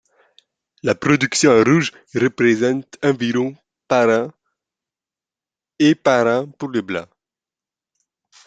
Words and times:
La 0.81 0.95
production 0.95 1.51
en 1.51 1.63
rouge 1.63 1.91
représente 2.15 2.97
environ 3.03 3.55
par 3.87 4.09
an 4.09 4.31
et 5.77 5.93
par 5.93 6.25
an 6.25 6.47
pour 6.47 6.69
le 6.69 6.81
blanc. 6.81 7.05